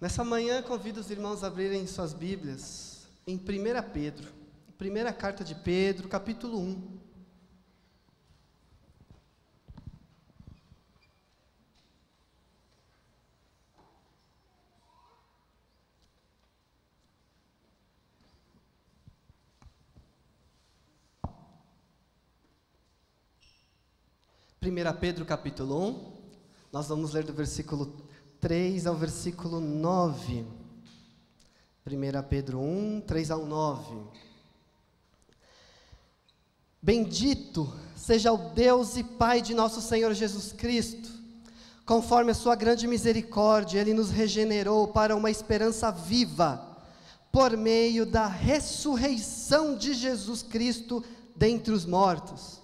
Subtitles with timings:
[0.00, 3.40] Nessa manhã, convido os irmãos a abrirem suas Bíblias em 1
[3.92, 4.32] Pedro,
[4.78, 7.00] primeira carta de Pedro, capítulo 1.
[24.58, 26.20] Primeira Pedro capítulo 1,
[26.72, 28.08] nós vamos ler do versículo
[28.40, 30.46] 3 ao versículo 9.
[31.86, 33.96] 1 Pedro 1, 3 ao 9.
[36.80, 41.10] Bendito seja o Deus e Pai de nosso Senhor Jesus Cristo,
[41.84, 46.66] conforme a Sua grande misericórdia, Ele nos regenerou para uma esperança viva,
[47.30, 51.04] por meio da ressurreição de Jesus Cristo
[51.36, 52.59] dentre os mortos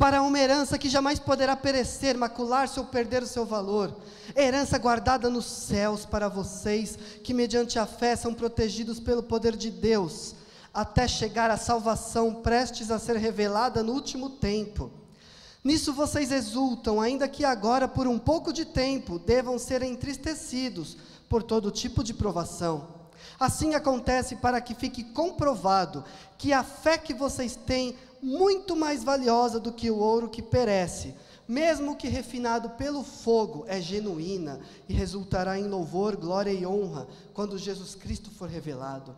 [0.00, 3.94] para uma herança que jamais poderá perecer, macular-se ou perder o seu valor,
[4.34, 9.70] herança guardada nos céus para vocês, que mediante a fé são protegidos pelo poder de
[9.70, 10.34] Deus,
[10.72, 14.90] até chegar à salvação prestes a ser revelada no último tempo.
[15.62, 20.96] Nisso vocês exultam, ainda que agora, por um pouco de tempo, devam ser entristecidos
[21.28, 22.99] por todo tipo de provação.
[23.40, 26.04] Assim acontece para que fique comprovado
[26.36, 31.14] que a fé que vocês têm muito mais valiosa do que o ouro que perece,
[31.48, 37.56] mesmo que refinado pelo fogo, é genuína e resultará em louvor, glória e honra quando
[37.56, 39.16] Jesus Cristo for revelado.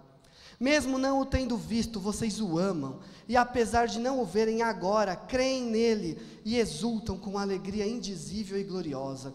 [0.60, 5.16] Mesmo não o tendo visto, vocês o amam, e apesar de não o verem agora,
[5.16, 9.34] creem nele e exultam com alegria indizível e gloriosa,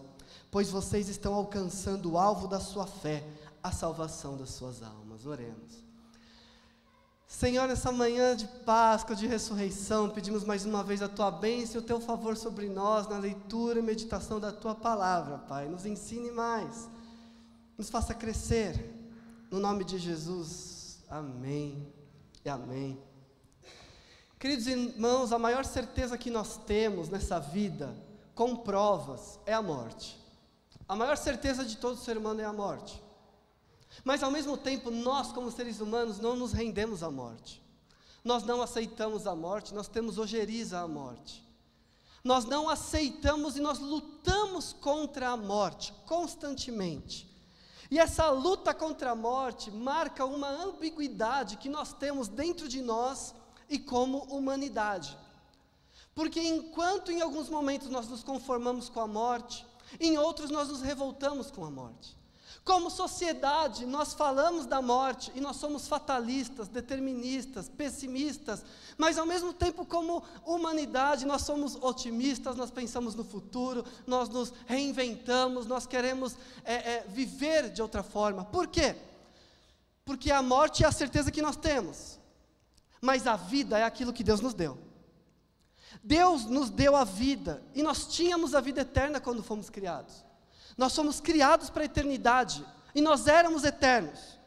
[0.50, 3.22] pois vocês estão alcançando o alvo da sua fé,
[3.68, 5.26] a salvação das suas almas.
[5.26, 5.88] Oremos.
[7.26, 11.84] Senhor, nessa manhã de Páscoa, de ressurreição, pedimos mais uma vez a tua bênção e
[11.84, 15.68] o teu favor sobre nós na leitura e meditação da tua palavra, Pai.
[15.68, 16.88] Nos ensine mais,
[17.76, 18.94] nos faça crescer.
[19.50, 21.86] No nome de Jesus, amém
[22.44, 22.98] e amém.
[24.38, 27.94] Queridos irmãos, a maior certeza que nós temos nessa vida,
[28.34, 30.18] com provas, é a morte.
[30.88, 33.02] A maior certeza de todo ser humano é a morte.
[34.04, 37.62] Mas ao mesmo tempo, nós, como seres humanos, não nos rendemos à morte.
[38.24, 41.44] Nós não aceitamos a morte, nós temos ojeriza à morte.
[42.22, 47.28] Nós não aceitamos e nós lutamos contra a morte constantemente.
[47.90, 53.34] E essa luta contra a morte marca uma ambiguidade que nós temos dentro de nós
[53.68, 55.16] e como humanidade.
[56.14, 59.64] Porque enquanto em alguns momentos nós nos conformamos com a morte,
[59.98, 62.16] em outros nós nos revoltamos com a morte.
[62.68, 68.62] Como sociedade, nós falamos da morte e nós somos fatalistas, deterministas, pessimistas,
[68.98, 74.52] mas ao mesmo tempo, como humanidade, nós somos otimistas, nós pensamos no futuro, nós nos
[74.66, 78.44] reinventamos, nós queremos é, é, viver de outra forma.
[78.44, 78.94] Por quê?
[80.04, 82.20] Porque a morte é a certeza que nós temos,
[83.00, 84.76] mas a vida é aquilo que Deus nos deu.
[86.04, 90.27] Deus nos deu a vida e nós tínhamos a vida eterna quando fomos criados.
[90.78, 94.38] Nós somos criados para a eternidade e nós éramos eternos.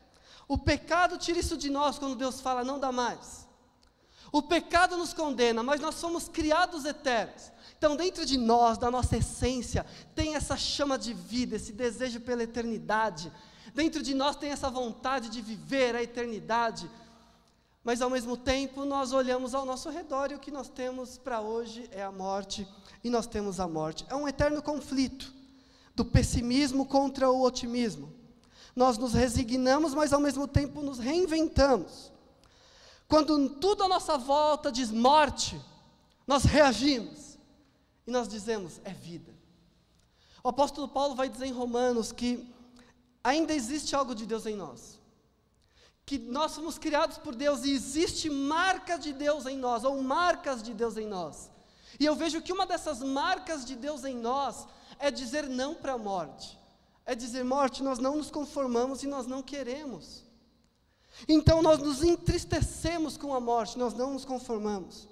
[0.47, 3.45] O pecado tira isso de nós quando Deus fala, não dá mais.
[4.31, 7.51] O pecado nos condena, mas nós somos criados eternos.
[7.77, 12.43] Então, dentro de nós, da nossa essência, tem essa chama de vida, esse desejo pela
[12.43, 13.31] eternidade.
[13.73, 16.89] Dentro de nós tem essa vontade de viver a eternidade.
[17.83, 21.41] Mas ao mesmo tempo, nós olhamos ao nosso redor e o que nós temos para
[21.41, 22.65] hoje é a morte,
[23.03, 24.05] e nós temos a morte.
[24.07, 25.40] É um eterno conflito
[25.95, 28.13] do pessimismo contra o otimismo.
[28.75, 32.11] Nós nos resignamos, mas ao mesmo tempo nos reinventamos.
[33.07, 35.59] Quando tudo à nossa volta diz morte,
[36.25, 37.37] nós reagimos
[38.07, 39.35] e nós dizemos é vida.
[40.43, 42.49] O apóstolo Paulo vai dizer em Romanos que
[43.23, 44.99] ainda existe algo de Deus em nós.
[46.05, 50.63] Que nós somos criados por Deus e existe marca de Deus em nós, ou marcas
[50.63, 51.51] de Deus em nós.
[51.99, 54.67] E eu vejo que uma dessas marcas de Deus em nós
[55.01, 56.57] é dizer não para a morte.
[57.05, 60.23] É dizer, morte, nós não nos conformamos e nós não queremos.
[61.27, 65.09] Então nós nos entristecemos com a morte, nós não nos conformamos.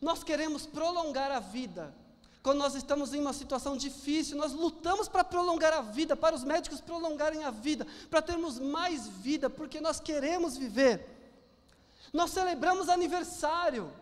[0.00, 1.94] Nós queremos prolongar a vida.
[2.42, 6.44] Quando nós estamos em uma situação difícil, nós lutamos para prolongar a vida, para os
[6.44, 11.06] médicos prolongarem a vida, para termos mais vida, porque nós queremos viver.
[12.12, 13.92] Nós celebramos aniversário.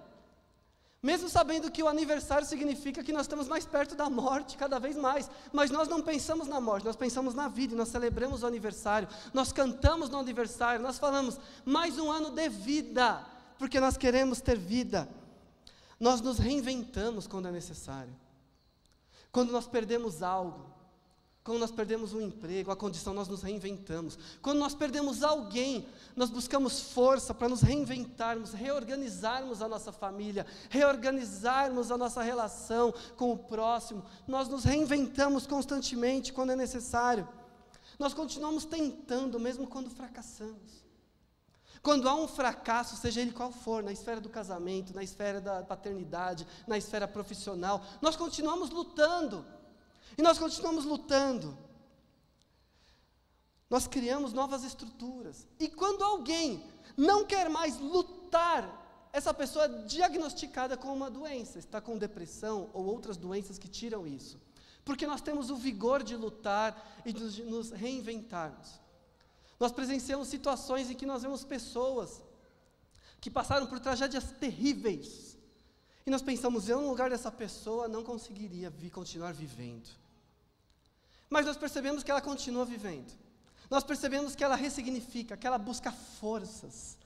[1.04, 4.96] Mesmo sabendo que o aniversário significa que nós estamos mais perto da morte, cada vez
[4.96, 5.30] mais.
[5.52, 9.06] Mas nós não pensamos na morte, nós pensamos na vida e nós celebramos o aniversário.
[9.34, 13.22] Nós cantamos no aniversário, nós falamos mais um ano de vida,
[13.58, 15.06] porque nós queremos ter vida.
[16.00, 18.16] Nós nos reinventamos quando é necessário.
[19.30, 20.72] Quando nós perdemos algo,
[21.44, 24.18] Quando nós perdemos um emprego, a condição, nós nos reinventamos.
[24.40, 25.86] Quando nós perdemos alguém,
[26.16, 33.30] nós buscamos força para nos reinventarmos, reorganizarmos a nossa família, reorganizarmos a nossa relação com
[33.30, 34.02] o próximo.
[34.26, 37.28] Nós nos reinventamos constantemente quando é necessário.
[37.98, 40.82] Nós continuamos tentando, mesmo quando fracassamos.
[41.82, 45.62] Quando há um fracasso, seja ele qual for, na esfera do casamento, na esfera da
[45.62, 49.44] paternidade, na esfera profissional, nós continuamos lutando.
[50.16, 51.56] E nós continuamos lutando.
[53.68, 55.46] Nós criamos novas estruturas.
[55.58, 56.64] E quando alguém
[56.96, 62.84] não quer mais lutar, essa pessoa é diagnosticada com uma doença, está com depressão ou
[62.84, 64.40] outras doenças que tiram isso.
[64.84, 68.80] Porque nós temos o vigor de lutar e de nos reinventarmos.
[69.58, 72.22] Nós presenciamos situações em que nós vemos pessoas
[73.20, 75.38] que passaram por tragédias terríveis.
[76.04, 79.88] E nós pensamos, eu no lugar dessa pessoa não conseguiria vi, continuar vivendo.
[81.34, 83.12] Mas nós percebemos que ela continua vivendo.
[83.68, 86.96] Nós percebemos que ela ressignifica, que ela busca forças.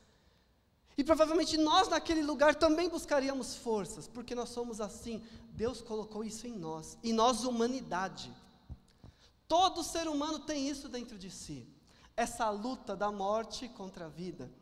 [0.98, 5.22] E provavelmente nós naquele lugar também buscaríamos forças, porque nós somos assim.
[5.52, 8.30] Deus colocou isso em nós, e nós, humanidade.
[9.48, 11.66] Todo ser humano tem isso dentro de si,
[12.14, 14.52] essa luta da morte contra a vida.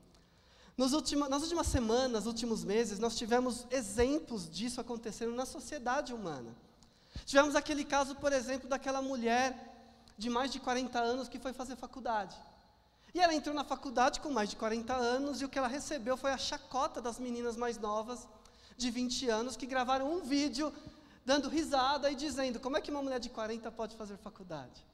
[0.76, 6.54] Nos última, nas últimas semanas, últimos meses, nós tivemos exemplos disso acontecendo na sociedade humana.
[7.26, 9.48] Tivemos aquele caso, por exemplo, daquela mulher
[10.16, 12.36] de mais de 40 anos que foi fazer faculdade.
[13.12, 16.16] E ela entrou na faculdade com mais de 40 anos e o que ela recebeu
[16.16, 18.28] foi a chacota das meninas mais novas,
[18.76, 20.72] de 20 anos, que gravaram um vídeo
[21.24, 24.84] dando risada e dizendo: como é que uma mulher de 40 pode fazer faculdade?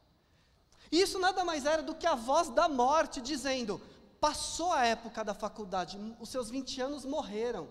[0.91, 3.81] E isso nada mais era do que a voz da morte dizendo:
[4.21, 7.69] passou a época da faculdade, os seus 20 anos morreram.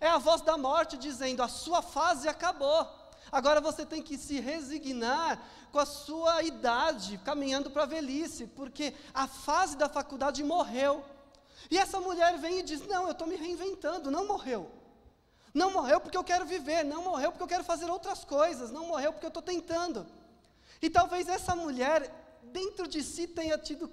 [0.00, 3.05] É a voz da morte dizendo: a sua fase acabou.
[3.30, 5.42] Agora você tem que se resignar
[5.72, 11.04] com a sua idade, caminhando para a velhice, porque a fase da faculdade morreu.
[11.70, 14.70] E essa mulher vem e diz: Não, eu estou me reinventando, não morreu.
[15.52, 18.86] Não morreu porque eu quero viver, não morreu porque eu quero fazer outras coisas, não
[18.86, 20.06] morreu porque eu estou tentando.
[20.82, 22.12] E talvez essa mulher,
[22.42, 23.90] dentro de si, tenha tido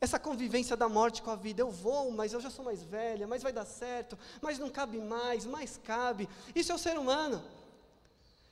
[0.00, 1.62] essa convivência da morte com a vida.
[1.62, 4.98] Eu vou, mas eu já sou mais velha, mas vai dar certo, mas não cabe
[4.98, 6.28] mais, mais cabe.
[6.54, 7.42] Isso é o ser humano.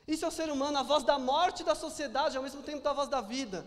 [0.06, 2.93] Isso é o ser humano, a voz da morte da sociedade, ao mesmo tempo da
[2.93, 3.67] voz da vida.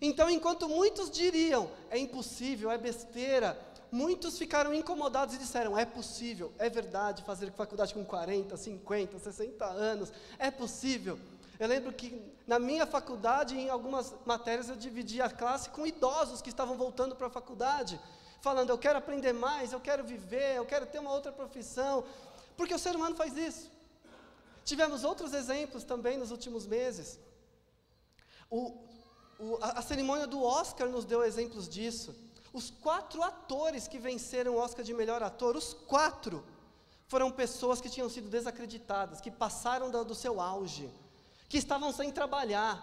[0.00, 3.58] Então, enquanto muitos diriam, é impossível, é besteira,
[3.90, 9.64] muitos ficaram incomodados e disseram, é possível, é verdade fazer faculdade com 40, 50, 60
[9.64, 11.18] anos, é possível.
[11.58, 16.40] Eu lembro que na minha faculdade, em algumas matérias, eu dividia a classe com idosos
[16.40, 18.00] que estavam voltando para a faculdade,
[18.40, 22.04] falando, eu quero aprender mais, eu quero viver, eu quero ter uma outra profissão,
[22.56, 23.70] porque o ser humano faz isso.
[24.64, 27.18] Tivemos outros exemplos também nos últimos meses.
[28.50, 28.86] O,
[29.38, 32.14] o, a, a cerimônia do Oscar nos deu exemplos disso.
[32.52, 36.44] Os quatro atores que venceram o Oscar de melhor ator, os quatro,
[37.08, 40.90] foram pessoas que tinham sido desacreditadas, que passaram do, do seu auge,
[41.48, 42.74] que estavam sem trabalhar,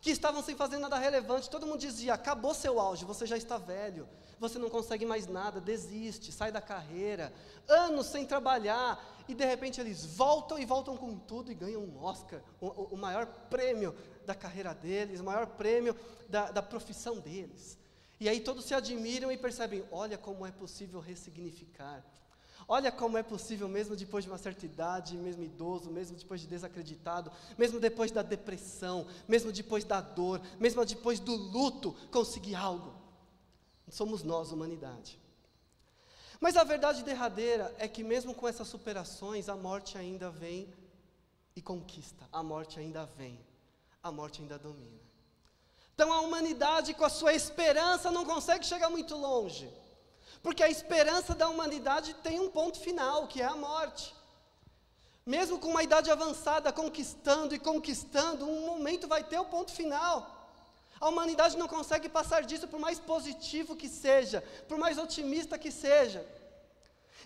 [0.00, 1.48] que estavam sem fazer nada relevante.
[1.48, 4.08] Todo mundo dizia: acabou seu auge, você já está velho,
[4.42, 7.32] você não consegue mais nada, desiste, sai da carreira.
[7.68, 12.02] Anos sem trabalhar, e de repente eles voltam e voltam com tudo e ganham um
[12.02, 13.94] Oscar, o, o maior prêmio
[14.26, 15.96] da carreira deles, o maior prêmio
[16.28, 17.78] da, da profissão deles.
[18.18, 22.04] E aí todos se admiram e percebem: olha como é possível ressignificar.
[22.66, 26.46] Olha como é possível, mesmo depois de uma certa idade, mesmo idoso, mesmo depois de
[26.48, 33.01] desacreditado, mesmo depois da depressão, mesmo depois da dor, mesmo depois do luto, conseguir algo.
[33.92, 35.20] Somos nós, humanidade.
[36.40, 40.72] Mas a verdade derradeira é que, mesmo com essas superações, a morte ainda vem
[41.54, 43.38] e conquista, a morte ainda vem,
[44.02, 44.98] a morte ainda domina.
[45.94, 49.70] Então a humanidade, com a sua esperança, não consegue chegar muito longe.
[50.42, 54.14] Porque a esperança da humanidade tem um ponto final, que é a morte.
[55.26, 60.41] Mesmo com uma idade avançada, conquistando e conquistando, um momento vai ter o ponto final.
[61.02, 65.72] A humanidade não consegue passar disso, por mais positivo que seja, por mais otimista que
[65.72, 66.24] seja.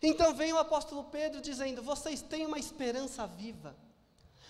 [0.02, 3.76] Então vem o apóstolo Pedro dizendo: vocês têm uma esperança viva,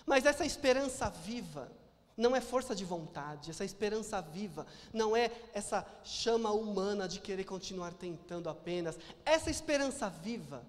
[0.05, 1.69] mas essa esperança viva
[2.15, 7.43] não é força de vontade, essa esperança viva não é essa chama humana de querer
[7.43, 8.97] continuar tentando apenas.
[9.25, 10.63] Essa esperança viva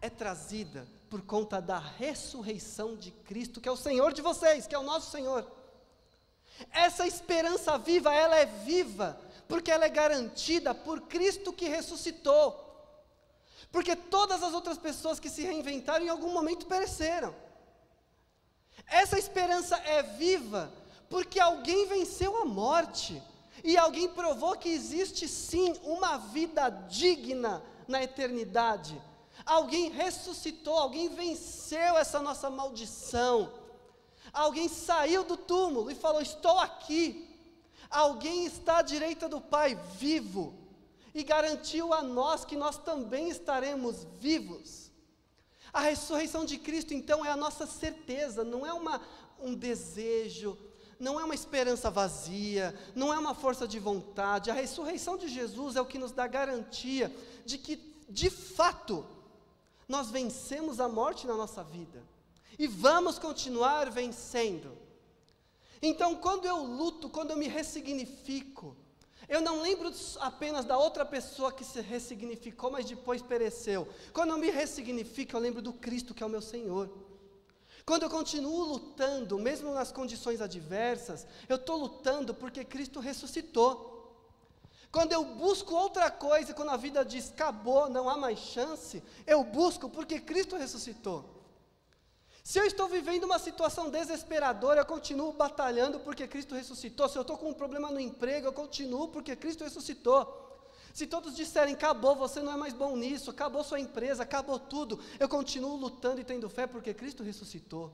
[0.00, 4.74] é trazida por conta da ressurreição de Cristo, que é o Senhor de vocês, que
[4.74, 5.55] é o nosso Senhor.
[6.70, 12.64] Essa esperança viva, ela é viva, porque ela é garantida por Cristo que ressuscitou.
[13.70, 17.34] Porque todas as outras pessoas que se reinventaram em algum momento pereceram.
[18.86, 20.72] Essa esperança é viva,
[21.08, 23.22] Porque alguém venceu a morte.
[23.62, 29.00] E alguém provou que existe sim uma vida digna na eternidade.
[29.44, 33.52] Alguém ressuscitou, alguém venceu essa nossa maldição.
[34.36, 37.26] Alguém saiu do túmulo e falou: Estou aqui.
[37.88, 40.52] Alguém está à direita do Pai, vivo,
[41.14, 44.90] e garantiu a nós que nós também estaremos vivos.
[45.72, 49.00] A ressurreição de Cristo, então, é a nossa certeza, não é uma,
[49.40, 50.58] um desejo,
[51.00, 54.50] não é uma esperança vazia, não é uma força de vontade.
[54.50, 57.14] A ressurreição de Jesus é o que nos dá garantia
[57.46, 57.76] de que,
[58.06, 59.06] de fato,
[59.88, 62.15] nós vencemos a morte na nossa vida
[62.58, 64.76] e vamos continuar vencendo.
[65.82, 68.76] Então, quando eu luto, quando eu me ressignifico,
[69.28, 73.88] eu não lembro apenas da outra pessoa que se ressignificou, mas depois pereceu.
[74.12, 76.88] Quando eu me ressignifico, eu lembro do Cristo que é o meu Senhor.
[77.84, 83.94] Quando eu continuo lutando, mesmo nas condições adversas, eu estou lutando porque Cristo ressuscitou.
[84.90, 89.44] Quando eu busco outra coisa, quando a vida diz acabou, não há mais chance, eu
[89.44, 91.35] busco porque Cristo ressuscitou.
[92.46, 97.08] Se eu estou vivendo uma situação desesperadora, eu continuo batalhando porque Cristo ressuscitou.
[97.08, 100.22] Se eu estou com um problema no emprego, eu continuo porque Cristo ressuscitou.
[100.94, 105.00] Se todos disserem, acabou, você não é mais bom nisso, acabou sua empresa, acabou tudo,
[105.18, 107.92] eu continuo lutando e tendo fé porque Cristo ressuscitou.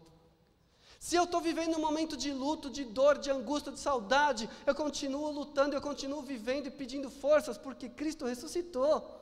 [1.00, 4.75] Se eu estou vivendo um momento de luto, de dor, de angústia, de saudade, eu
[4.75, 9.22] continuo lutando, eu continuo vivendo e pedindo forças porque Cristo ressuscitou.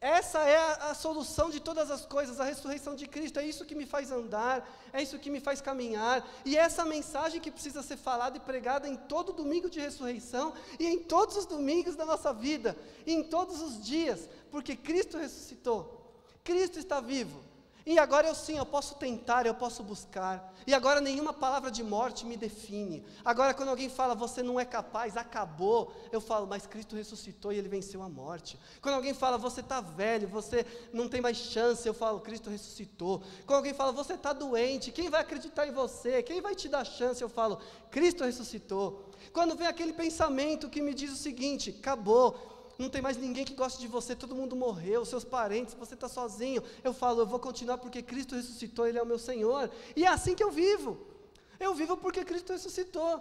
[0.00, 3.40] Essa é a, a, solução de todas as coisas, a ressurreição de Cristo.
[3.40, 6.24] É isso que me faz andar, é isso que me faz caminhar.
[6.44, 10.54] E é essa mensagem que precisa ser falada e pregada em todo domingo de ressurreição
[10.78, 16.12] e em todos os domingos da nossa vida, em todos os dias, porque Cristo ressuscitou.
[16.44, 17.48] Cristo está vivo.
[17.88, 20.52] E agora eu sim, eu posso tentar, eu posso buscar.
[20.66, 23.02] E agora nenhuma palavra de morte me define.
[23.24, 27.56] Agora quando alguém fala você não é capaz, acabou, eu falo, mas Cristo ressuscitou e
[27.56, 28.60] ele venceu a morte.
[28.82, 33.22] Quando alguém fala você está velho, você não tem mais chance, eu falo, Cristo ressuscitou.
[33.46, 36.22] Quando alguém fala você está doente, quem vai acreditar em você?
[36.22, 37.22] Quem vai te dar chance?
[37.22, 37.58] Eu falo,
[37.90, 39.08] Cristo ressuscitou.
[39.32, 43.54] Quando vem aquele pensamento que me diz o seguinte, acabou, não tem mais ninguém que
[43.54, 46.62] goste de você, todo mundo morreu, seus parentes, você está sozinho.
[46.84, 49.68] Eu falo, eu vou continuar porque Cristo ressuscitou, Ele é o meu Senhor.
[49.96, 50.96] E é assim que eu vivo.
[51.58, 53.20] Eu vivo porque Cristo ressuscitou.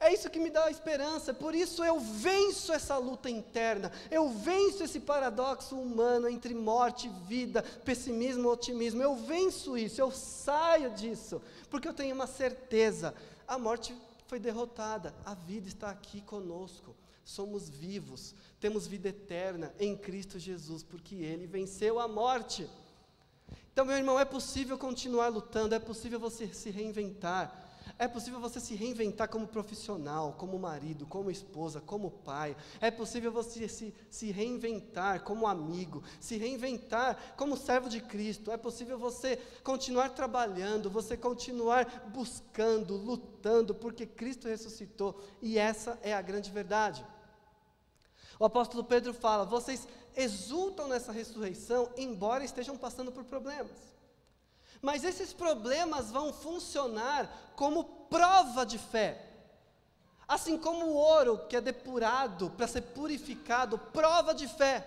[0.00, 4.82] É isso que me dá esperança, por isso eu venço essa luta interna, eu venço
[4.82, 10.90] esse paradoxo humano entre morte e vida, pessimismo e otimismo, eu venço isso, eu saio
[10.90, 13.14] disso, porque eu tenho uma certeza:
[13.46, 13.94] a morte
[14.26, 20.82] foi derrotada, a vida está aqui conosco, somos vivos, temos vida eterna em Cristo Jesus,
[20.82, 22.68] porque Ele venceu a morte.
[23.72, 27.61] Então, meu irmão, é possível continuar lutando, é possível você se reinventar,
[28.02, 32.56] é possível você se reinventar como profissional, como marido, como esposa, como pai.
[32.80, 38.50] É possível você se, se reinventar como amigo, se reinventar como servo de Cristo.
[38.50, 45.22] É possível você continuar trabalhando, você continuar buscando, lutando, porque Cristo ressuscitou.
[45.40, 47.06] E essa é a grande verdade.
[48.36, 53.92] O apóstolo Pedro fala: vocês exultam nessa ressurreição, embora estejam passando por problemas.
[54.82, 59.24] Mas esses problemas vão funcionar como prova de fé.
[60.26, 64.84] Assim como o ouro que é depurado para ser purificado, prova de fé.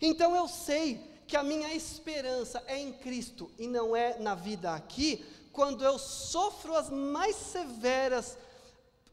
[0.00, 4.74] Então eu sei que a minha esperança é em Cristo e não é na vida
[4.74, 8.36] aqui, quando eu sofro as mais severas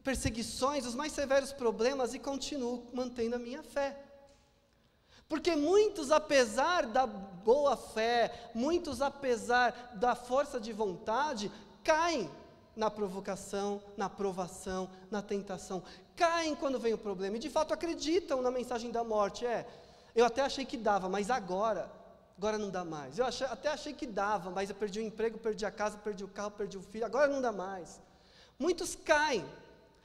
[0.04, 3.96] perseguições, os mais severos problemas e continuo mantendo a minha fé.
[5.32, 11.50] Porque muitos, apesar da boa fé, muitos, apesar da força de vontade,
[11.82, 12.30] caem
[12.76, 15.82] na provocação, na provação, na tentação.
[16.14, 19.46] Caem quando vem o problema e de fato acreditam na mensagem da morte.
[19.46, 19.66] É,
[20.14, 21.90] eu até achei que dava, mas agora,
[22.36, 23.18] agora não dá mais.
[23.18, 26.22] Eu achei, até achei que dava, mas eu perdi o emprego, perdi a casa, perdi
[26.22, 28.02] o carro, perdi o filho, agora não dá mais.
[28.58, 29.42] Muitos caem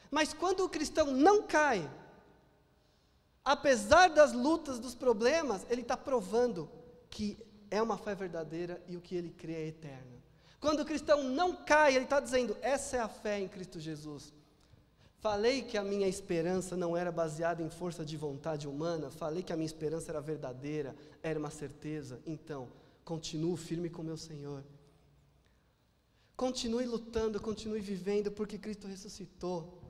[0.09, 1.89] mas quando o cristão não cai,
[3.47, 6.69] apesar das lutas, dos problemas, ele está provando
[7.09, 7.37] que
[7.71, 10.21] é uma fé verdadeira e o que ele crê é eterno.
[10.59, 14.33] Quando o cristão não cai, ele está dizendo: essa é a fé em Cristo Jesus.
[15.19, 19.53] Falei que a minha esperança não era baseada em força de vontade humana, falei que
[19.53, 22.19] a minha esperança era verdadeira, era uma certeza.
[22.25, 22.67] Então,
[23.05, 24.61] continuo firme com meu Senhor.
[26.35, 29.86] Continue lutando, continue vivendo, porque Cristo ressuscitou.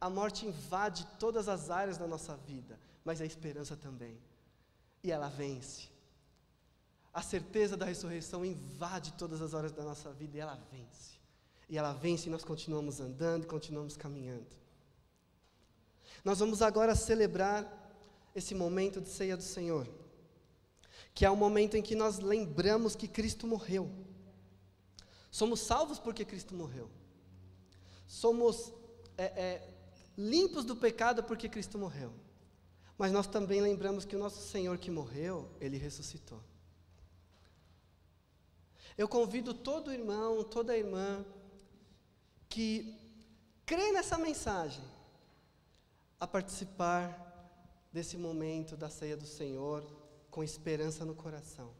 [0.00, 4.18] A morte invade todas as áreas da nossa vida, mas a esperança também.
[5.02, 5.88] E ela vence.
[7.12, 11.16] A certeza da ressurreição invade todas as áreas da nossa vida e ela vence.
[11.68, 14.54] E ela vence e nós continuamos andando e continuamos caminhando.
[16.22, 17.66] Nós vamos agora celebrar
[18.34, 19.88] esse momento de ceia do Senhor,
[21.14, 23.90] que é o momento em que nós lembramos que Cristo morreu.
[25.30, 26.90] Somos salvos porque Cristo morreu.
[28.06, 28.72] Somos
[29.16, 29.75] é, é,
[30.16, 32.12] limpos do pecado porque Cristo morreu.
[32.98, 36.40] Mas nós também lembramos que o nosso Senhor que morreu, ele ressuscitou.
[38.96, 41.24] Eu convido todo irmão, toda irmã
[42.48, 42.98] que
[43.66, 44.82] crê nessa mensagem
[46.18, 47.22] a participar
[47.92, 49.84] desse momento da ceia do Senhor
[50.30, 51.70] com esperança no coração.